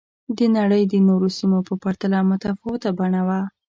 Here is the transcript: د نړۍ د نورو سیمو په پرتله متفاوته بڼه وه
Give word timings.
د 0.37 0.39
نړۍ 0.57 0.83
د 0.87 0.93
نورو 1.07 1.27
سیمو 1.37 1.59
په 1.67 1.73
پرتله 1.83 2.17
متفاوته 2.29 2.89
بڼه 2.97 3.21
وه 3.27 3.41